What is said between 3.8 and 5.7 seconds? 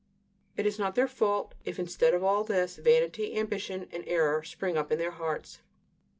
and error spring up in their hearts.